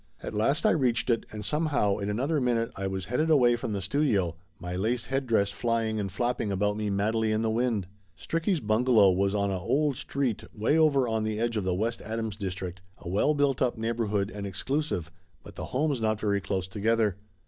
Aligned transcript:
At 0.23 0.33
last 0.33 0.65
I 0.65 0.71
reached 0.71 1.11
it, 1.11 1.27
and 1.31 1.45
somehow 1.45 1.97
in 1.97 2.09
another 2.09 2.41
minute 2.41 2.71
I 2.75 2.87
was 2.87 3.05
headed 3.05 3.29
away 3.29 3.55
from 3.55 3.71
the 3.71 3.83
studio, 3.83 4.35
my 4.59 4.75
lace 4.75 5.05
headdress 5.05 5.51
flying 5.51 5.99
and 5.99 6.11
flapping 6.11 6.51
about 6.51 6.75
me 6.75 6.89
madly 6.89 7.31
in 7.31 7.43
the 7.43 7.51
wind. 7.51 7.85
Stricky's 8.17 8.61
bungalow 8.61 9.11
was 9.11 9.35
on 9.35 9.51
a 9.51 9.59
old 9.59 9.97
street 9.97 10.43
way 10.55 10.75
over 10.75 11.07
on 11.07 11.23
the 11.23 11.39
edge 11.39 11.55
of 11.55 11.65
the 11.65 11.75
West 11.75 12.01
Adams 12.01 12.35
district, 12.35 12.81
a 12.97 13.09
well 13.09 13.35
built 13.35 13.61
up 13.61 13.77
neighborhood 13.77 14.31
and 14.33 14.47
exclusive, 14.47 15.11
but 15.43 15.53
the 15.53 15.65
homes 15.65 16.01
not 16.01 16.19
very 16.19 16.41
close 16.41 16.67
together. 16.67 17.17